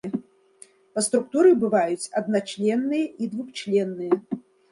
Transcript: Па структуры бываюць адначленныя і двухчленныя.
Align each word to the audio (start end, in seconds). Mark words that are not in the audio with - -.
Па 0.95 0.99
структуры 1.07 1.51
бываюць 1.65 2.09
адначленныя 2.21 3.05
і 3.25 3.31
двухчленныя. 3.35 4.21